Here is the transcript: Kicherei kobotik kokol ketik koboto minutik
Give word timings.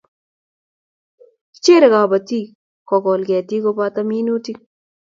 Kicherei 1.53 1.91
kobotik 1.93 2.45
kokol 2.89 3.21
ketik 3.27 3.61
koboto 3.65 4.01
minutik 4.09 4.57